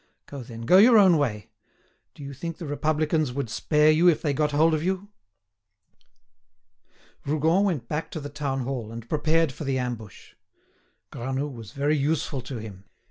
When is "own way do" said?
0.97-2.23